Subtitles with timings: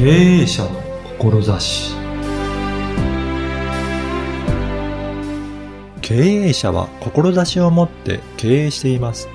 [0.00, 0.04] 経
[0.42, 0.70] 営者の
[1.18, 1.92] 志。
[6.00, 9.28] 経営者は志を持って経営しています。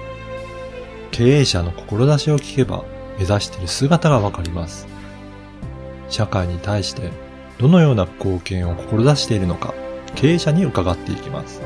[1.11, 2.85] 経営者の志を聞けば
[3.19, 4.87] 目指している姿がわかります。
[6.07, 7.11] 社会に対して
[7.57, 9.73] どのような貢献を志しているのか
[10.15, 11.61] 経営者に伺っていきます。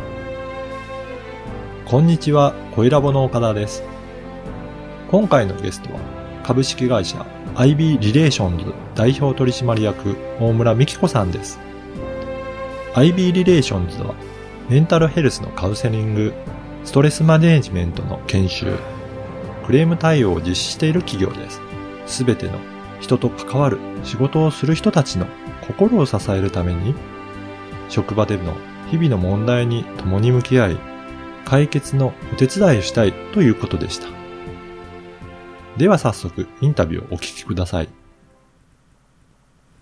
[1.86, 3.84] こんにちは、小ラボの岡田です。
[5.12, 6.00] 今回のゲストは、
[6.44, 7.24] 株式会社
[7.58, 11.58] IB リレーションズ代表取締役大村美希子さんです。
[12.94, 14.14] アイビー・リレーションズは、
[14.70, 16.34] メンタルヘルスのカウンセリング、
[16.86, 18.78] ストレスマネジメントの研修、
[19.66, 21.60] クレーム対応を実施している企業です。
[22.06, 22.60] すべての
[23.00, 25.26] 人と関わる仕事をする人たちの
[25.66, 26.94] 心を支えるために、
[27.90, 28.54] 職場での
[28.92, 30.78] 日々の問題に共に向き合い、
[31.44, 34.27] 解決のお手伝いをしたいということでした。
[35.78, 37.90] では早速、インタビューをお聞きください。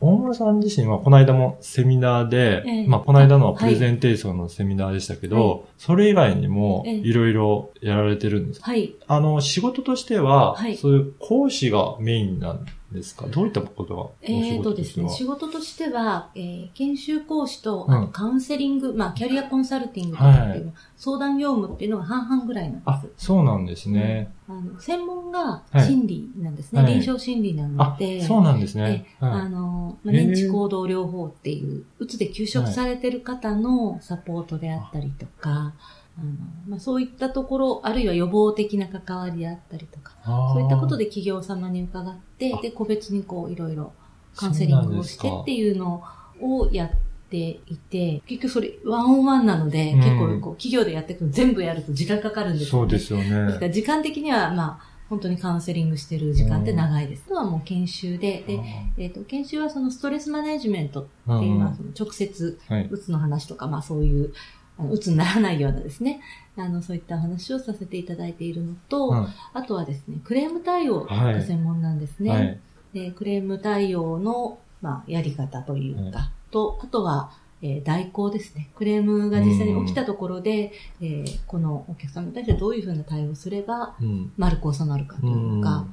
[0.01, 2.87] 大村さん自身はこの間もセミナーで、ええ。
[2.87, 6.93] まあこの間のはプレゼンテーションのセミナーでしたけど、はいそれ以外にもええ。
[6.95, 8.93] いろいろやられてるんですか、はい。
[9.07, 10.75] あの、仕事としては、はい。
[10.75, 12.77] そういう講師がメインなんです
[13.15, 13.27] か？
[13.27, 23.25] どういったことがえーとですね、仕事としては、えー研修講師と、うんあとカウンセリング、まあ、キャリアコンサルティングとかっていう、相談業務っていうのが半々ぐらいなんあで、す。
[23.25, 24.31] そうなんですね。
[24.47, 25.87] あの専門がはい。
[25.87, 26.81] 心理なんですね。
[26.83, 26.93] はい。
[26.93, 29.05] 臨床心理なあので、、そうなんですね。
[29.19, 29.49] あはい。
[29.49, 35.73] の、まあ、認知行動療法っていう、うつで休職されてる方のサポートであったりとか、
[36.17, 36.31] あの
[36.67, 43.91] まあ、そういったところ、あるいは予防的な関わりであったりとか、そういったことで企業様に伺ってあ、で、個別にこう、いろいろ
[44.35, 46.03] カウンセリングをしてっていうの
[46.41, 46.89] をやっ
[47.29, 49.99] ていて、結局それ、ワンオンワンなので、うん。
[49.99, 53.59] 結構こう、企業でやっていくの全部やると時間かかるんですよそうですよですかね。
[53.59, 57.23] ら時間的には、まあ、本当にカウンセリングしてる時間って長いです。
[57.27, 58.59] あとはもう研修で、で、
[58.97, 62.87] えっ、と、研修はそのストレスマネジメントっていう、うんまあ、その直接、はい。
[62.89, 64.33] うつの話とか、まあそういう、
[64.77, 66.21] あのうつにならないようなですね、
[66.57, 72.29] あの、そういったお話をさせていただいているのと、うんあとはですね、クレーム対応はいが専門なんですね。
[72.29, 72.59] はい。
[72.93, 77.31] でクレーム対応の、まあ、やり方というか、はと、あとは、
[77.61, 78.69] えー代行ですね。
[78.75, 80.71] クレームが実際に起きたところで、
[81.01, 84.31] えーこのお客様に対してどういうふうな対応をすれば、うん。
[84.37, 85.85] 丸く収まるかというか、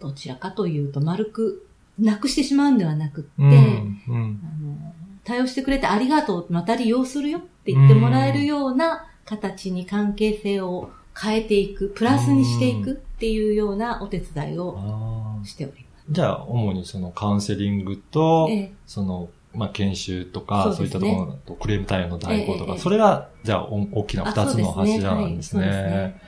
[0.00, 1.66] どちらかというと、丸く
[1.98, 4.02] なくしてしまうんではなくって、うん。
[4.08, 4.40] うん。
[4.42, 14.78] あの対応してくれてありがとう、また利用するよって言ってもらえるような形に関係性を変えていく、プラスにしていくっていうようなお手伝いを
[15.44, 15.78] しておりま
[16.10, 18.72] じゃあ、主にそのカウンセリングとす。、え。
[18.86, 25.82] その、まあ、研修とか、そうういったところだと、クレーム対応の代行とか、ええそれが、じゃあ、お大きな二つの柱なんですあそうですね。
[25.82, 26.20] はいそうね。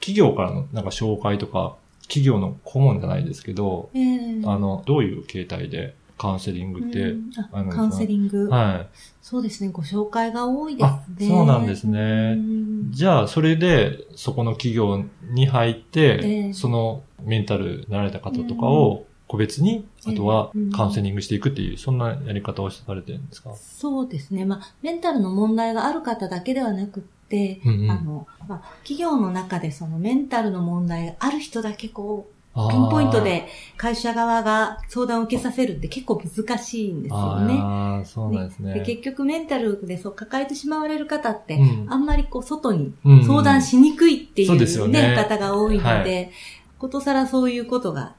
[0.00, 4.42] 企業からのなんか紹介とか、企業の顧問じゃないですけど、ええ。
[4.44, 7.30] あの、どういう形態でカウンセリングって、うん。
[7.52, 8.88] あカウンセリング、はい。
[9.20, 11.28] そうですね、ご紹介が多いですあ、ね。
[11.28, 12.34] そうなんですうね。
[12.36, 12.90] ん。
[12.90, 16.52] じゃあ、それで、そこの企業に入って、ええ。
[16.52, 20.12] そのメンタルになられた方とかを個別に、ええ。
[20.12, 20.70] あとはうん。
[20.70, 23.54] カウンセリングしていくっていう、そんなやり方をされてるんですか？
[23.54, 24.44] そうですね。
[24.44, 27.90] まあ、メンタルの問題がある方だけではなくって、うんうん。
[27.90, 32.35] あの、まあ、企業の中でそのメンタルの問題がある人だけこう、
[32.70, 33.46] ピンポイントで
[33.76, 38.04] 会社側が相談を受けさせるって結構難しいんですよね。
[38.06, 38.74] そうなんですね。
[38.74, 46.30] で結局メンタルでそう抱えてしまわれる方って、うんあんまりこう外にうん相談しにくいっていう,、そうですよね方が多いので、はい
[46.78, 48.14] ことさらそういうことが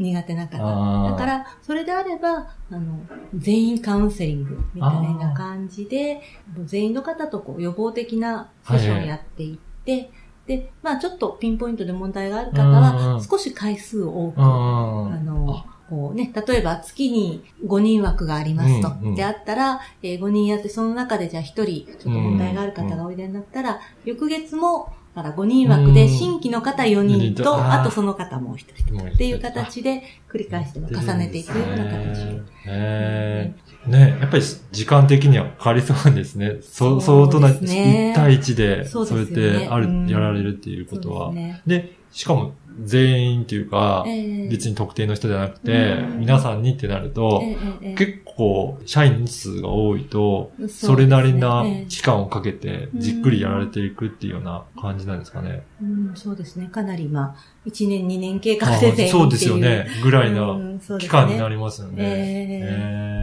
[0.00, 1.10] 苦手な方。
[1.10, 3.00] だから、それであれば、あの、
[3.36, 6.22] 全員カウンセリングみたいな感じで、
[6.64, 10.10] 全員の方とこう予防的なセッションをやっていって、
[10.50, 14.42] で、まあちょっとピンポイントで問題がある方は、ん少し回数を多く、あ
[15.14, 18.88] あの、こうね、例えば月に5人枠がありますと。
[18.88, 19.14] うんうん。
[19.14, 26.08] であったら、えー5人やって、その中でじゃあ1人、ちょっと問題がある方がおいでになったら、翌月も、だから5人枠でうん。
[26.08, 28.94] 新規の方4人と、あとその方もう1人。
[28.94, 32.42] もう一人っていう形で繰り返して重ねていくような形で。
[32.66, 34.42] へーねやっぱり
[34.72, 36.58] 時間的にはかかりそうですね。
[36.60, 41.32] そそう相当なですね1対1で、そそうやってある、うんやられるっていうことは。
[41.32, 41.60] で。
[41.66, 55.62] で、しかも全員っていうか、えー別に特定の人じゃなくて、うん皆さんにってなると、えー結構社員数が多いと、それなりなえー期間をかけてじっくりやられていくっていうような感じなんですかね。
[55.82, 56.68] うん、そうですね。
[56.72, 59.86] かなり、まあ、1年、2年計画あで全員っていそうですよね。
[60.02, 60.58] ぐらいな
[60.98, 61.94] 期間になりますよね。
[61.98, 62.06] えー
[62.62, 63.19] えー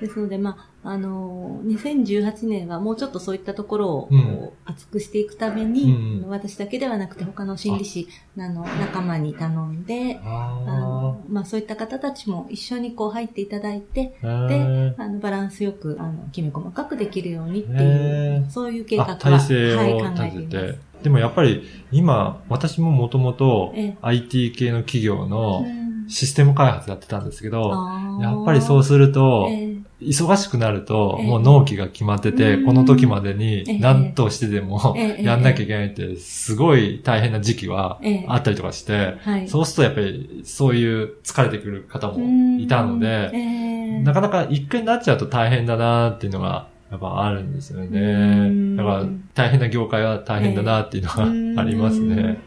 [0.00, 4.50] ですので、まあ、あのー、2018年はもうちょっとそういったところを、うん。
[4.64, 6.18] 厚くしていくために、うん。
[6.24, 14.46] あの私だけではなくて他の心理師あの仲間に頼んで、ああのまあ、そういった方たちも一緒にこう入っていただいて、あ。
[14.48, 20.74] でへあのバランスよく、あの、きめ細かくできるようにっていへう、そういう計ー画は、あ体制はい、を考えて立ています。
[20.74, 20.78] て。。
[21.02, 23.96] でもやっぱり今、私ももともとええ。
[24.02, 25.86] IT 系の企業のうん。
[26.08, 27.72] システム開発やってたんですけど、
[28.20, 31.26] やっぱりそうすると、ええ忙しくなると、ええ。
[31.26, 32.64] もう納期が決まってて、うん。
[32.66, 35.22] この時までえにえ何としてでもええ。
[35.22, 38.24] やんなきゃいけないって、すごい大変な時期はええ。
[38.28, 39.48] あったりとかして、はい。
[39.48, 43.00] そうするとやっぱりそういう疲れてくる方もいたのうん。
[43.00, 44.00] で、ええ。
[44.02, 48.48] なかなか一回になっちゃうと大変だなっていうのがやっぱあるんですようね。
[48.48, 48.76] ん。
[48.76, 49.04] だから
[49.34, 51.10] 大変な業界は大変だなっていうの
[51.56, 52.38] がありますね。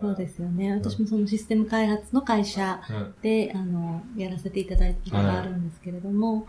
[0.00, 0.72] そうですよね。
[0.74, 3.14] 私もそのシステム開発の会社うん。
[3.22, 6.46] で、あの、やらせていただいたことがあるんですけれども、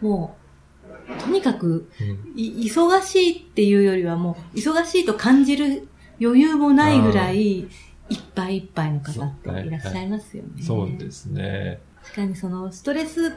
[0.00, 0.36] も
[1.16, 1.90] う、とにかく、
[2.36, 5.88] 忙しいっていうよりはもう、忙しいと感じる
[6.20, 7.60] 余裕もないぐらい、
[8.10, 10.62] いっぱいいっぱいの方っていらっしゃいますよね。
[10.62, 11.80] そうですね。
[12.02, 13.34] 確かにそのストレス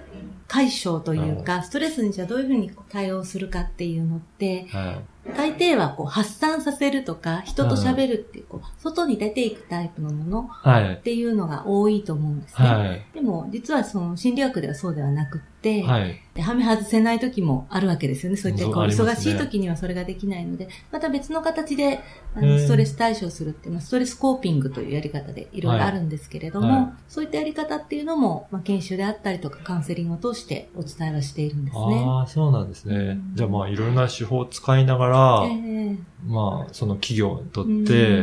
[0.47, 5.20] 解消というか、ストレスにじゃあどういうふうに対応するかっていうのって、はい。
[5.35, 10.97] 大抵はこう発散させるとか、人と喋るっていう、こう外に出ていくタイプのものはいっ。
[10.97, 12.67] ていうのが多いと思うんですね。
[12.67, 13.05] はい。
[13.13, 16.19] でも、実はその心理学ではそうではなくって、はい。
[16.33, 18.37] ではめ外せない時もあるわけですよね。
[18.37, 21.99] そういったこう忙しい時にはそれができないので、また別の形で
[22.35, 32.05] あのストレス対処するっていう、まあ、ストレスコーピングというやり方でいろいろあるんですけれども、はいはいそういったやり方っていうのも、まあ、研修であったりとかカウンセリングを通してお伝えはしているんですね。
[32.07, 32.95] ああ、そうなんですね。
[32.95, 35.10] うんじゃあまあいろんな手法を使いながら、
[35.45, 37.71] ええまあその企業にとって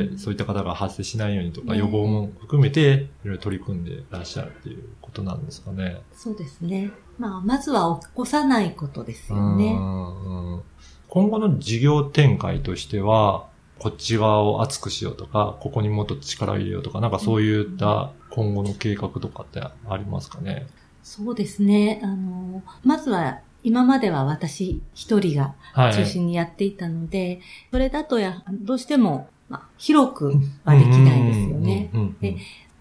[0.06, 6.00] うんそういった方が発生しないようにとかね予防も含めていろいろ取り組んでいらっしゃるっていうことなんですかね。
[6.12, 6.90] そうですね。
[7.18, 9.74] まあ、まずは起こさないことですようね。
[11.08, 13.48] 今後の事業展開としては、
[13.78, 20.66] こっち側を熱くしようとか、ここにもっと力を入れようとか、なんかそういった今後の計画とかってありますかね？
[21.02, 22.00] そうですね。
[22.04, 25.94] あの、まずは、今までは私一人がはい。
[25.94, 27.40] 中心にやっていたので、
[27.70, 30.32] それだとや、どうしても、まあ、広く
[30.64, 31.90] はできないですよね。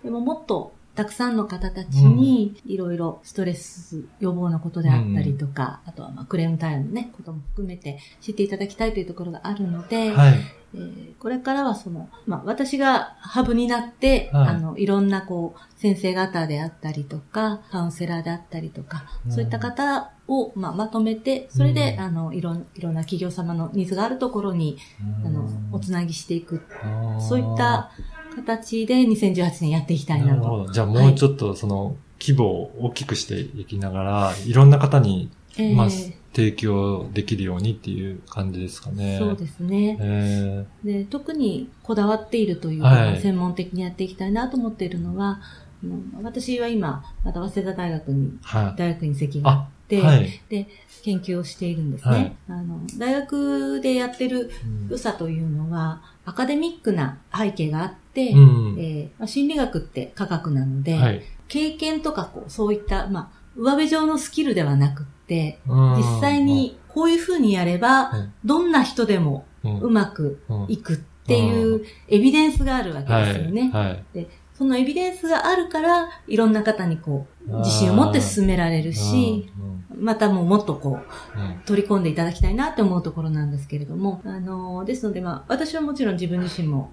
[0.04, 10.34] でももっとたくさんの方たちにいろいろストレス予防のことであったりとか、あとはまあクレーム対応のね、ことも含めて知っていただきたいというところがあるので、はい。
[10.74, 14.48] えーこれからはその、まあ、私がハブになって、はい。
[14.50, 19.32] あの、いろんなこう、先生方であったりとか、カウンセラーであったりとか、うん。
[19.32, 24.78] そういった方を、まあ、まとめて、それで、うんあの、いろん、いろんな企業様のニーズがあるところに、
[25.26, 26.62] あの、おつなぎしていく。
[27.28, 27.92] そういった
[28.38, 30.32] 形で2018年やっていきたいなと。
[30.32, 30.72] なるほど。
[30.72, 35.88] じゃあもうちょっとその規模を大きくしていきながら、いろんな方に、えーまあ、
[36.34, 39.18] 提供できるようにっていう感じですかね。
[39.20, 39.98] そうですね。
[40.00, 45.40] えで特にこだわっているというか、はい専門的にやっていきたいなと思っているのは、
[46.22, 48.76] 私は今、また早稲田大学に、ー、はい。
[48.78, 50.42] 大学院籍があって、はい。
[50.50, 50.68] で、
[51.04, 52.12] 研究をしているんですね。
[52.12, 54.52] はいあの大学でやってる
[54.90, 58.76] 良さというのは、アカデミックな背景があって、うん。
[58.80, 61.22] えーまあ心理学って科学なので、はい。
[61.48, 70.98] 経験とかこうそういった、まあ、上辺上のスキルではなくって、うん実際、にこういうふうにやれば、うんどんな人でもうまくうんいくっ
[71.28, 73.26] ていうエビデンスがあるわけはい。
[73.26, 73.70] ですよね。
[73.74, 74.28] はい。
[74.58, 79.52] そのエビデンスがあるから、いろんな方にこう、自信を持って進められるし、
[79.96, 86.90] またもうもっとこう、取り込んでいただきたいなって思うところなんですけれども、あの、ですのでまあ、私はもちろん自分自身も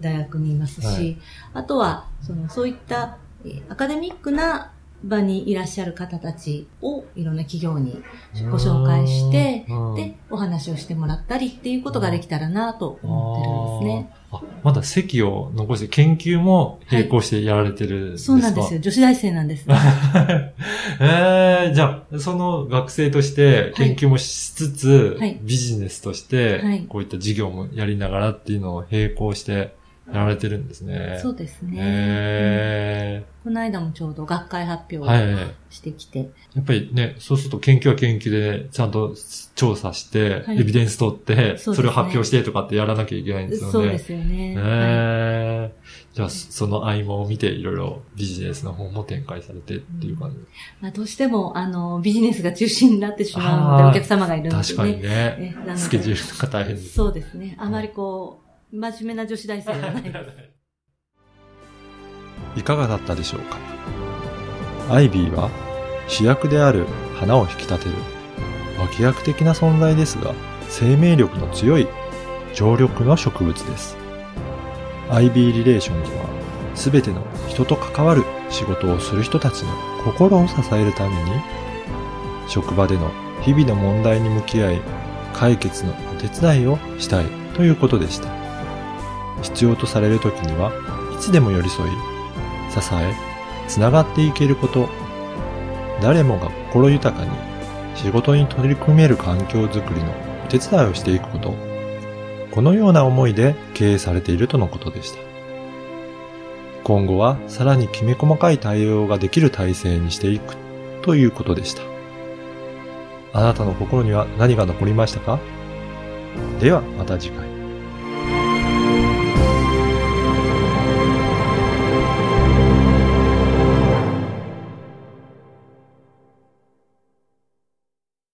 [0.00, 1.18] 大学にいますし、はい。
[1.54, 4.72] あとは、その、そういった、えーアカデミックな
[5.08, 8.02] 場にいらっしゃる方たちをいろんな企業に
[8.50, 9.94] ご紹介して、うん。
[9.94, 14.24] で、お話をしてもらったりっていうことができたらなと思ってるんですね。
[14.64, 18.80] まだ席を残して研究も並行してやられてるんですか、そうなんですよ。
[18.80, 19.66] 女子大生なんです。
[21.00, 25.38] えー、じゃあ、その学生として研究もしつつ、はい。
[25.42, 29.74] ビジネスとしてはい、こういった事業もやりながらっていうのを並行して
[30.12, 31.18] やられてるんですね。
[31.22, 31.76] そうですね。
[31.78, 35.54] えこの間もちょうど学会発表ー、をはい。
[35.70, 39.14] してきて、やっぱりね、そうすると研究は研究でちゃんと
[39.54, 43.72] 調査して、はいエビデンス取って、そねそれを発表してとかってやらなきゃいけないんですよね。
[43.72, 44.56] そうですよね。
[44.56, 50.36] はいえーじゃあ、その合間を見ていろいろビジネスの方も展開されてっていう感じ。
[50.80, 54.62] まあ、どうしても、あの、ビジネスが中心になってしまうので、お客様がいるので、ね。
[54.62, 55.56] 確かにね。
[55.74, 56.94] スケジュールが大変です。
[56.94, 57.56] そうですね。
[57.58, 58.43] あまりこう、
[58.74, 60.02] 真面目な女子大生ではない。
[62.56, 63.56] いかがだったでしょうか？
[64.90, 65.48] アイビーは
[66.08, 67.94] 主役である花を引き立てる
[68.80, 70.34] 脇役的な存在ですが、
[70.68, 71.86] 生命力の強い
[72.52, 73.96] 常緑の植物です。
[75.08, 76.26] IB リレーションズは、
[76.74, 79.68] すべての人と関わる仕事をする人たちの
[80.04, 81.30] 心を支えるために、
[82.48, 83.12] 職場での
[83.42, 84.80] 日々の問題に向き合い、
[85.32, 88.43] 解決のお手伝いをしたいということでした。
[89.44, 90.72] 必要とされる時には、
[91.14, 91.92] いつでも寄り添い、
[92.72, 93.14] 支え、
[93.68, 94.88] つながっていけること、
[96.02, 97.30] 誰もが心豊かに
[97.94, 100.10] 仕事に取り組める環境づくりの
[100.44, 101.54] お手伝いをしていくこと、
[102.50, 105.18] このような思いで経営されているとのことでした。
[106.82, 110.56] 今後はさらにきめ細かい対応ができる体制にしていく
[111.02, 111.82] ということでした。
[113.32, 115.38] あなたの心には何が残りましたか？
[116.60, 117.53] ではまた次回。